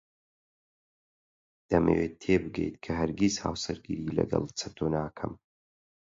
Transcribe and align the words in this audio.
دەمەوێت 1.69 2.13
تێبگەیت 2.23 2.75
کە 2.83 2.91
هەرگیز 2.99 3.35
هاوسەرگیری 3.43 4.13
لەگەڵ 4.17 4.43
چەتۆ 4.59 4.85
ناکەم. 4.95 5.33